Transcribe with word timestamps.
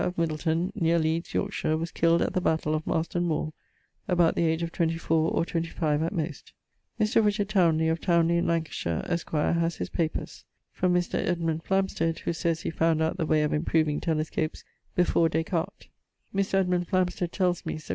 of 0.03 0.17
Middleton, 0.17 0.71
neer 0.73 0.97
Leeds, 0.97 1.35
Yorkshire, 1.35 1.77
was 1.77 1.91
killed 1.91 2.23
at 2.23 2.33
the 2.33 2.41
battaile 2.41 2.73
of 2.73 2.87
Marston 2.87 3.23
moore, 3.23 3.53
about 4.07 4.33
the 4.33 4.45
age 4.45 4.63
of 4.63 4.71
24 4.71 5.29
or 5.29 5.45
25 5.45 6.01
at 6.01 6.11
most. 6.11 6.53
Mr. 6.99 7.21
Towneley, 7.47 7.87
of 7.87 8.01
Towneley, 8.01 8.37
in 8.39 8.47
Lancashire, 8.47 9.03
esq., 9.05 9.29
haz 9.29 9.75
his 9.75 9.89
papers. 9.89 10.43
From 10.73 10.91
Mr. 10.95 11.19
Edmund 11.19 11.63
Flamsted, 11.63 12.17
who 12.17 12.33
sayes 12.33 12.61
he 12.61 12.71
found 12.71 12.99
out 13.03 13.17
the 13.17 13.27
way 13.27 13.43
of 13.43 13.51
improveing 13.53 14.01
telescopes 14.01 14.63
before 14.95 15.29
Des 15.29 15.43
Cartes. 15.43 15.85
Mr. 16.33 16.55
Edmund 16.55 16.87
Flamsted 16.87 17.31
tells 17.31 17.63
me, 17.63 17.75
Sept. 17.75 17.89